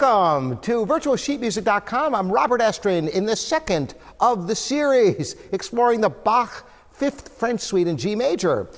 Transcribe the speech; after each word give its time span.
Welcome 0.00 0.58
to 0.58 0.86
virtualsheetmusic.com. 0.86 2.14
I'm 2.14 2.30
Robert 2.30 2.60
Estrin 2.60 3.08
in 3.08 3.26
the 3.26 3.34
second 3.34 3.94
of 4.20 4.46
the 4.46 4.54
series 4.54 5.34
exploring 5.50 6.00
the 6.00 6.08
Bach 6.08 6.70
Fifth 6.92 7.36
French 7.36 7.60
Suite 7.62 7.88
in 7.88 7.96
G 7.96 8.14
major. 8.14 8.70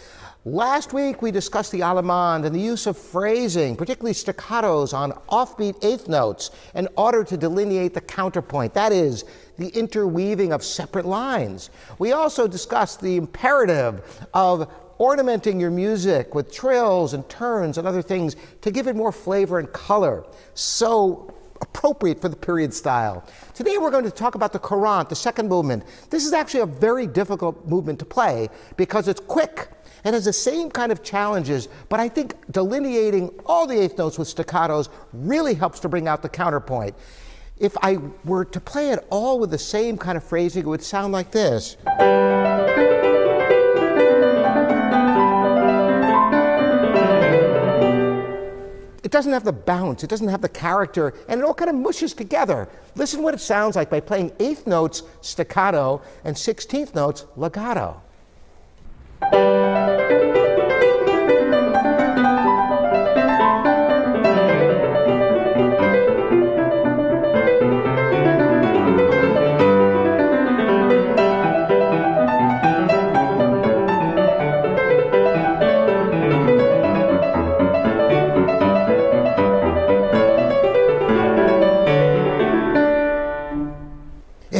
Last 0.46 0.94
week 0.94 1.20
we 1.20 1.30
discussed 1.30 1.72
the 1.72 1.80
allemande 1.80 2.46
and 2.46 2.54
the 2.54 2.60
use 2.60 2.86
of 2.86 2.96
phrasing, 2.96 3.76
particularly 3.76 4.14
staccatos 4.14 4.94
on 4.94 5.12
offbeat 5.28 5.84
eighth 5.84 6.08
notes, 6.08 6.52
in 6.74 6.88
order 6.96 7.22
to 7.22 7.36
delineate 7.36 7.92
the 7.92 8.00
counterpoint. 8.00 8.72
That 8.72 8.90
is, 8.90 9.26
the 9.58 9.68
interweaving 9.68 10.54
of 10.54 10.64
separate 10.64 11.04
lines. 11.04 11.68
We 11.98 12.12
also 12.12 12.48
discussed 12.48 13.02
the 13.02 13.16
imperative 13.16 14.26
of 14.32 14.72
ornamenting 15.00 15.58
your 15.58 15.70
music 15.70 16.34
with 16.34 16.52
trills 16.52 17.14
and 17.14 17.26
turns 17.28 17.78
and 17.78 17.88
other 17.88 18.02
things 18.02 18.36
to 18.60 18.70
give 18.70 18.86
it 18.86 18.94
more 18.94 19.10
flavor 19.10 19.58
and 19.58 19.72
color. 19.72 20.24
So 20.54 21.34
appropriate 21.62 22.20
for 22.20 22.28
the 22.28 22.36
period 22.36 22.72
style. 22.72 23.24
Today 23.54 23.78
we're 23.78 23.90
going 23.90 24.04
to 24.04 24.10
talk 24.10 24.34
about 24.34 24.52
the 24.52 24.58
courante, 24.58 25.08
the 25.08 25.16
second 25.16 25.48
movement. 25.48 25.84
This 26.10 26.26
is 26.26 26.32
actually 26.32 26.60
a 26.60 26.66
very 26.66 27.06
difficult 27.06 27.66
movement 27.66 27.98
to 27.98 28.04
play 28.04 28.48
because 28.76 29.08
it's 29.08 29.20
quick. 29.20 29.68
It 30.04 30.14
has 30.14 30.24
the 30.24 30.32
same 30.32 30.70
kind 30.70 30.92
of 30.92 31.02
challenges, 31.02 31.68
but 31.88 32.00
I 32.00 32.08
think 32.08 32.34
delineating 32.52 33.28
all 33.44 33.66
the 33.66 33.78
eighth 33.78 33.98
notes 33.98 34.18
with 34.18 34.28
staccatos 34.28 34.88
really 35.12 35.54
helps 35.54 35.80
to 35.80 35.88
bring 35.88 36.08
out 36.08 36.22
the 36.22 36.28
counterpoint. 36.28 36.94
If 37.58 37.76
I 37.82 37.98
were 38.24 38.46
to 38.46 38.60
play 38.60 38.90
it 38.90 39.06
all 39.10 39.38
with 39.38 39.50
the 39.50 39.58
same 39.58 39.98
kind 39.98 40.16
of 40.16 40.24
phrasing, 40.24 40.62
it 40.62 40.68
would 40.68 40.82
sound 40.82 41.12
like 41.12 41.30
this. 41.30 41.76
Doesn't 49.20 49.34
have 49.34 49.44
the 49.44 49.52
bounce, 49.52 50.02
it 50.02 50.08
doesn't 50.08 50.28
have 50.28 50.40
the 50.40 50.48
character, 50.48 51.12
and 51.28 51.38
it 51.38 51.44
all 51.44 51.52
kind 51.52 51.68
of 51.68 51.76
mushes 51.76 52.14
together. 52.14 52.66
Listen 52.94 53.22
what 53.22 53.34
it 53.34 53.40
sounds 53.40 53.76
like 53.76 53.90
by 53.90 54.00
playing 54.00 54.32
eighth 54.40 54.66
notes 54.66 55.02
staccato 55.20 56.00
and 56.24 56.36
sixteenth 56.36 56.94
notes 56.94 57.26
legato. 57.36 58.00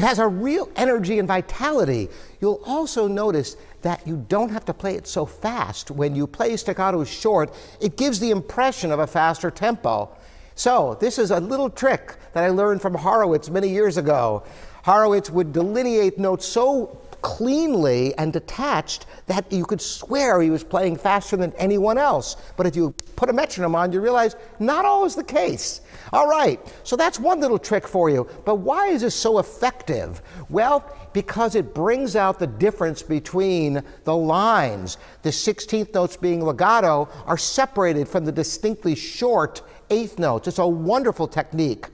It 0.00 0.04
has 0.04 0.18
a 0.18 0.26
real 0.26 0.70
energy 0.76 1.18
and 1.18 1.28
vitality. 1.28 2.08
You'll 2.40 2.62
also 2.64 3.06
notice 3.06 3.58
that 3.82 4.06
you 4.06 4.24
don't 4.30 4.48
have 4.48 4.64
to 4.64 4.72
play 4.72 4.94
it 4.94 5.06
so 5.06 5.26
fast. 5.26 5.90
When 5.90 6.16
you 6.16 6.26
play 6.26 6.56
staccato 6.56 7.04
short, 7.04 7.54
it 7.82 7.98
gives 7.98 8.18
the 8.18 8.30
impression 8.30 8.92
of 8.92 8.98
a 8.98 9.06
faster 9.06 9.50
tempo. 9.50 10.08
So, 10.54 10.96
this 11.02 11.18
is 11.18 11.30
a 11.30 11.38
little 11.38 11.68
trick 11.68 12.14
that 12.32 12.44
I 12.44 12.48
learned 12.48 12.80
from 12.80 12.94
Horowitz 12.94 13.50
many 13.50 13.68
years 13.68 13.98
ago. 13.98 14.42
Horowitz 14.86 15.28
would 15.28 15.52
delineate 15.52 16.18
notes 16.18 16.46
so 16.46 16.98
cleanly 17.22 18.14
and 18.16 18.32
detached 18.32 19.06
that 19.26 19.50
you 19.52 19.64
could 19.64 19.80
swear 19.80 20.40
he 20.40 20.50
was 20.50 20.64
playing 20.64 20.96
faster 20.96 21.36
than 21.36 21.52
anyone 21.54 21.98
else. 21.98 22.36
But 22.56 22.66
if 22.66 22.76
you 22.76 22.92
put 23.16 23.28
a 23.28 23.32
metronome 23.32 23.74
on, 23.74 23.92
you 23.92 24.00
realize 24.00 24.36
not 24.58 24.84
always 24.84 25.14
the 25.14 25.24
case. 25.24 25.80
All 26.12 26.28
right, 26.28 26.60
so 26.82 26.96
that's 26.96 27.18
one 27.18 27.40
little 27.40 27.58
trick 27.58 27.86
for 27.86 28.10
you. 28.10 28.28
But 28.44 28.56
why 28.56 28.88
is 28.88 29.02
this 29.02 29.14
so 29.14 29.38
effective? 29.38 30.22
Well, 30.48 30.84
because 31.12 31.54
it 31.54 31.74
brings 31.74 32.16
out 32.16 32.38
the 32.38 32.46
difference 32.46 33.02
between 33.02 33.82
the 34.04 34.16
lines. 34.16 34.96
The 35.22 35.30
16th 35.30 35.92
notes 35.94 36.16
being 36.16 36.44
legato 36.44 37.08
are 37.26 37.38
separated 37.38 38.08
from 38.08 38.24
the 38.24 38.32
distinctly 38.32 38.94
short 38.94 39.62
eighth 39.90 40.18
notes. 40.18 40.48
It's 40.48 40.58
a 40.58 40.66
wonderful 40.66 41.28
technique. 41.28 41.86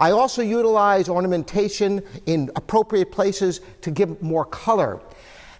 I 0.00 0.12
also 0.12 0.42
utilize 0.42 1.08
ornamentation 1.08 2.02
in 2.26 2.50
appropriate 2.54 3.10
places 3.10 3.60
to 3.82 3.90
give 3.90 4.22
more 4.22 4.44
color. 4.44 5.00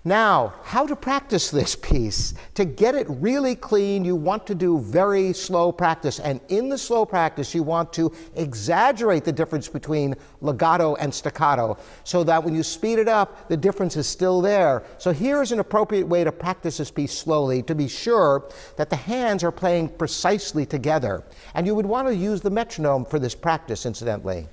Now, 0.05 0.55
how 0.63 0.87
to 0.87 0.95
practice 0.95 1.51
this 1.51 1.75
piece? 1.89 2.35
To 2.55 2.65
get 2.65 2.95
it 2.95 3.07
really 3.09 3.55
clean, 3.55 4.05
you 4.05 4.17
want 4.17 4.47
to 4.47 4.55
do 4.55 4.79
very 4.79 5.33
slow 5.33 5.73
practice. 5.73 6.21
And 6.21 6.41
in 6.49 6.69
the 6.69 6.79
slow 6.79 7.05
practice, 7.05 7.55
you 7.55 7.63
want 7.63 7.93
to 7.95 8.13
exaggerate 8.37 9.25
the 9.25 9.33
difference 9.33 9.69
between 9.69 10.15
legato 10.41 10.95
and 10.97 11.13
staccato 11.13 11.77
so 12.05 12.25
that 12.25 12.43
when 12.43 12.55
you 12.55 12.63
speed 12.63 12.99
it 12.99 13.09
up, 13.09 13.49
the 13.49 13.57
difference 13.57 13.97
is 13.97 14.07
still 14.07 14.41
there. 14.41 14.85
So 14.99 15.13
here's 15.13 15.53
an 15.53 15.59
appropriate 15.59 16.07
way 16.07 16.25
to 16.25 16.33
practice 16.33 16.79
this 16.79 16.91
piece 16.91 17.13
slowly 17.13 17.63
to 17.65 17.75
be 17.75 17.89
sure 17.89 18.49
that 18.77 18.91
the 18.91 18.97
hands 18.97 19.43
are 19.43 19.53
playing 19.53 19.89
precisely 19.91 20.65
together. 20.65 21.25
And 21.55 21.67
you 21.67 21.75
would 21.75 21.87
want 21.87 22.09
to 22.09 22.15
use 22.15 22.41
the 22.41 22.51
metronome 22.51 23.05
for 23.05 23.19
this 23.19 23.35
practice, 23.35 23.85
incidentally. 23.87 24.49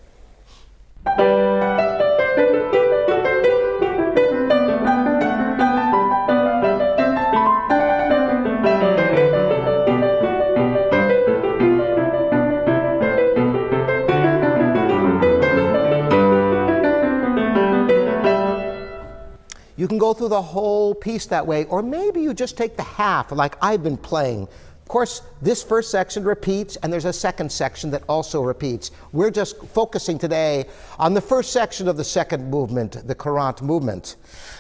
You 19.78 19.88
can 19.88 19.98
go 19.98 20.14
through 20.14 20.30
the 20.30 20.42
whole 20.42 20.96
piece 20.96 21.26
that 21.28 21.46
way, 21.46 21.66
or 21.66 21.82
maybe 21.82 22.22
you 22.22 22.34
just 22.34 22.58
take 22.58 22.78
the 22.78 22.84
half, 22.84 23.32
like 23.32 23.58
I've 23.62 23.84
been 23.84 23.98
playing. 23.98 24.44
Of 24.44 24.90
course, 24.90 25.22
this 25.42 25.64
first 25.64 25.90
section 25.90 26.24
repeats, 26.24 26.76
and 26.78 26.94
there's 26.94 27.06
a 27.06 27.12
second 27.12 27.52
section 27.52 27.90
that 27.92 28.04
also 28.08 28.42
repeats. 28.42 28.92
We're 29.12 29.32
just 29.32 29.58
focusing 29.66 30.18
today 30.18 30.66
on 31.00 31.14
the 31.14 31.22
first 31.22 31.52
section 31.52 31.88
of 31.88 31.98
the 31.98 32.04
second 32.04 32.50
movement, 32.50 33.06
the 33.06 33.16
courante 33.16 33.64
movement. 33.64 34.16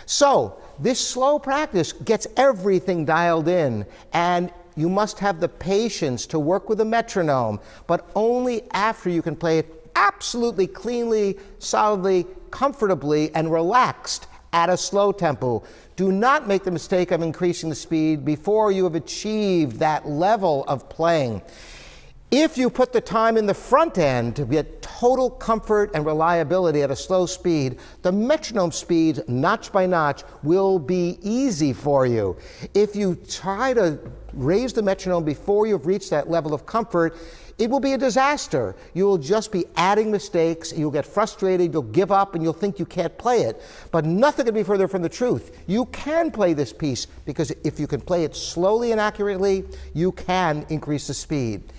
So, 0.05 0.59
this 0.79 0.99
slow 0.99 1.39
practice 1.39 1.93
gets 1.93 2.27
everything 2.35 3.05
dialed 3.05 3.47
in, 3.47 3.85
and 4.13 4.51
you 4.75 4.89
must 4.89 5.19
have 5.19 5.39
the 5.39 5.47
patience 5.47 6.25
to 6.27 6.39
work 6.39 6.67
with 6.67 6.81
a 6.81 6.85
metronome, 6.85 7.61
but 7.87 8.09
only 8.15 8.63
after 8.71 9.09
you 9.09 9.21
can 9.21 9.35
play 9.35 9.59
it 9.59 9.89
absolutely 9.95 10.67
cleanly, 10.67 11.37
solidly, 11.59 12.25
comfortably, 12.51 13.33
and 13.33 13.51
relaxed 13.51 14.27
at 14.55 14.69
a 14.69 14.77
slow 14.77 15.11
tempo. 15.11 15.61
Do 15.97 16.13
not 16.13 16.47
make 16.47 16.63
the 16.63 16.71
mistake 16.71 17.11
of 17.11 17.21
increasing 17.21 17.69
the 17.69 17.75
speed 17.75 18.23
before 18.23 18.71
you 18.71 18.85
have 18.85 18.95
achieved 18.95 19.79
that 19.79 20.07
level 20.07 20.63
of 20.67 20.87
playing. 20.87 21.41
If 22.37 22.57
you 22.57 22.69
put 22.69 22.91
the 22.91 22.99
time 22.99 23.37
in 23.37 23.45
the 23.45 23.53
front 23.53 23.97
end 23.97 24.35
to 24.35 24.43
get 24.43 24.81
total 24.81 25.29
comfort 25.29 25.91
and 25.93 26.05
reliability 26.05 26.81
at 26.81 26.91
a 26.91 26.95
slow 26.95 27.25
speed, 27.25 27.79
the 28.01 28.11
metronome 28.11 28.73
speed, 28.73 29.23
notch 29.29 29.71
by 29.71 29.85
notch, 29.85 30.23
will 30.43 30.77
be 30.77 31.17
easy 31.21 31.71
for 31.71 32.05
you. 32.05 32.35
If 32.73 32.93
you 32.93 33.15
try 33.15 33.73
to 33.75 33.97
raise 34.33 34.73
the 34.73 34.81
metronome 34.81 35.23
before 35.23 35.65
you've 35.65 35.85
reached 35.85 36.09
that 36.09 36.29
level 36.29 36.53
of 36.53 36.65
comfort, 36.65 37.15
it 37.57 37.69
will 37.69 37.79
be 37.79 37.93
a 37.93 37.97
disaster. 37.97 38.75
You 38.93 39.05
will 39.05 39.17
just 39.17 39.53
be 39.53 39.63
adding 39.77 40.11
mistakes, 40.11 40.73
you'll 40.73 40.91
get 40.91 41.05
frustrated, 41.05 41.71
you'll 41.71 41.83
give 41.83 42.11
up, 42.11 42.35
and 42.35 42.43
you'll 42.43 42.51
think 42.51 42.79
you 42.79 42.85
can't 42.85 43.17
play 43.17 43.43
it. 43.43 43.61
But 43.91 44.03
nothing 44.03 44.43
could 44.43 44.53
be 44.53 44.63
further 44.63 44.89
from 44.89 45.03
the 45.03 45.07
truth. 45.07 45.63
You 45.67 45.85
can 45.85 46.31
play 46.31 46.51
this 46.51 46.73
piece 46.73 47.07
because 47.23 47.51
if 47.63 47.79
you 47.79 47.87
can 47.87 48.01
play 48.01 48.25
it 48.25 48.35
slowly 48.35 48.91
and 48.91 48.99
accurately, 48.99 49.63
you 49.93 50.11
can 50.11 50.65
increase 50.67 51.07
the 51.07 51.13
speed. 51.13 51.71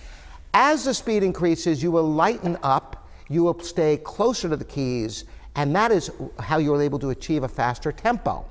As 0.58 0.84
the 0.86 0.94
speed 0.94 1.22
increases, 1.22 1.82
you 1.82 1.90
will 1.90 2.10
lighten 2.10 2.56
up, 2.62 3.06
you 3.28 3.42
will 3.44 3.60
stay 3.60 3.98
closer 3.98 4.48
to 4.48 4.56
the 4.56 4.64
keys, 4.64 5.26
and 5.54 5.76
that 5.76 5.92
is 5.92 6.10
how 6.40 6.56
you're 6.56 6.80
able 6.80 6.98
to 7.00 7.10
achieve 7.10 7.42
a 7.42 7.48
faster 7.48 7.92
tempo. 7.92 8.46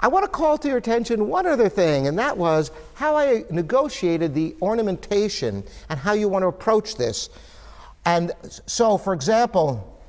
I 0.00 0.08
want 0.08 0.24
to 0.24 0.30
call 0.30 0.56
to 0.56 0.68
your 0.68 0.78
attention 0.78 1.28
one 1.28 1.46
other 1.46 1.68
thing, 1.68 2.06
and 2.06 2.18
that 2.18 2.38
was 2.38 2.70
how 2.94 3.18
I 3.18 3.44
negotiated 3.50 4.32
the 4.34 4.56
ornamentation 4.62 5.62
and 5.90 6.00
how 6.00 6.14
you 6.14 6.26
want 6.26 6.42
to 6.42 6.46
approach 6.46 6.96
this. 6.96 7.28
And 8.06 8.32
so, 8.64 8.96
for 8.96 9.12
example, 9.12 10.00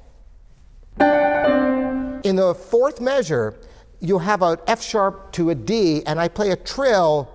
in 1.02 2.38
the 2.38 2.56
fourth 2.58 3.02
measure, 3.02 3.60
you 4.00 4.18
have 4.18 4.44
an 4.44 4.60
F 4.66 4.82
sharp 4.82 5.34
to 5.34 5.50
a 5.50 5.56
D, 5.56 6.06
and 6.06 6.22
I 6.22 6.30
play 6.30 6.52
a 6.52 6.56
trill. 6.56 7.28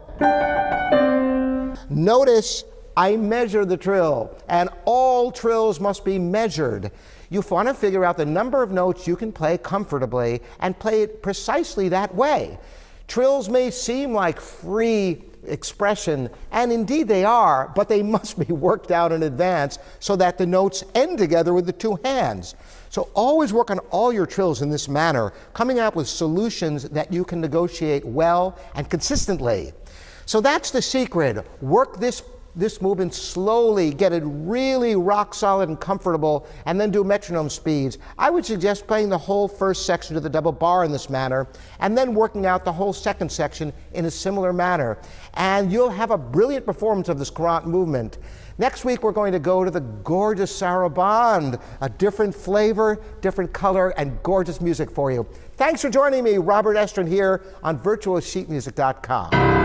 Notice 1.91 2.65
I 2.99 3.17
measure 3.17 3.65
the 3.65 3.77
trill, 3.77 4.37
and 4.49 4.69
all 4.85 5.31
trills 5.31 5.79
must 5.79 6.05
be 6.05 6.19
measured. 6.19 6.91
You 7.31 7.45
want 7.49 7.69
to 7.69 7.75
figure 7.75 8.05
out 8.05 8.17
the 8.17 8.27
number 8.27 8.61
of 8.61 8.73
notes 8.73 9.07
you 9.07 9.15
can 9.15 9.31
play 9.31 9.57
comfortably 9.57 10.43
and 10.59 10.77
play 10.77 11.03
it 11.03 11.23
precisely 11.23 11.89
that 11.91 12.13
way. 12.13 12.59
Trills 13.07 13.49
may 13.49 13.71
seem 13.71 14.13
like 14.13 14.41
free 14.41 15.23
expression, 15.47 16.29
and 16.51 16.73
indeed 16.73 17.07
they 17.07 17.25
are, 17.25 17.71
but 17.77 17.89
they 17.89 18.03
must 18.17 18.37
be 18.37 18.53
worked 18.53 18.91
out 18.91 19.13
in 19.13 19.23
advance 19.23 19.79
so 20.01 20.17
that 20.17 20.37
the 20.37 20.47
notes 20.47 20.83
end 20.97 21.19
together 21.19 21.55
with 21.55 21.67
the 21.67 21.73
two 21.73 22.01
hands. 22.03 22.57
So 22.91 23.11
always 23.15 23.53
work 23.53 23.71
on 23.71 23.79
all 23.91 24.13
your 24.13 24.27
trills 24.27 24.61
in 24.61 24.71
this 24.71 24.89
manner, 24.89 25.33
coming 25.55 25.79
up 25.79 25.95
with 25.95 26.09
solutions 26.09 26.83
that 26.89 27.13
you 27.13 27.25
can 27.25 27.41
negotiate 27.41 28.05
well 28.05 28.59
and 28.75 28.91
consistently. 28.91 29.73
So 30.27 30.41
that's 30.41 30.73
the 30.73 30.83
secret. 30.83 31.47
Work 31.63 32.01
this 32.01 32.25
this 32.59 32.83
movement 32.83 33.15
slowly, 33.15 33.93
get 33.93 34.13
it 34.13 34.23
really 34.27 34.97
rock 34.97 35.33
solid 35.33 35.69
and 35.69 35.79
comfortable, 35.79 36.47
and 36.67 36.81
then 36.81 36.91
do 36.91 37.05
metronome 37.05 37.49
speeds. 37.49 37.99
I 38.19 38.31
would 38.31 38.45
suggest 38.45 38.87
playing 38.87 39.09
the 39.09 39.19
whole 39.19 39.47
first 39.47 39.87
section 39.87 40.15
to 40.15 40.21
the 40.21 40.29
double 40.29 40.53
bar 40.53 40.85
in 40.85 40.91
this 40.91 41.09
manner, 41.09 41.47
and 41.79 41.97
then 41.97 42.15
working 42.15 42.47
out 42.47 42.65
the 42.65 42.73
whole 42.73 42.93
second 42.93 43.31
section 43.31 43.73
in 43.95 44.05
a 44.07 44.11
similar 44.11 44.53
manner. 44.53 44.99
And 45.35 45.73
you'll 45.73 45.89
have 45.89 46.11
a 46.11 46.19
brilliant 46.19 46.67
performance 46.67 47.09
of 47.09 47.19
this 47.19 47.31
courant 47.31 47.67
movement. 47.67 48.19
Next 48.59 48.85
week, 48.85 49.05
we're 49.05 49.13
going 49.13 49.31
to 49.33 49.39
go 49.39 49.65
to 49.65 49.71
the 49.71 49.81
gorgeous 49.81 50.53
sarabande, 50.61 51.63
a 51.81 51.89
different 51.89 52.35
flavor, 52.35 53.01
different 53.21 53.53
color, 53.53 53.91
and 53.91 54.21
gorgeous 54.25 54.61
music 54.61 54.91
for 54.91 55.13
you. 55.13 55.29
Thanks 55.53 55.81
for 55.81 55.91
joining 55.91 56.25
me, 56.25 56.39
Robert 56.39 56.75
Estrin, 56.75 57.07
here 57.07 57.45
on 57.63 57.79
virtualsheetmusic.com. 57.79 59.58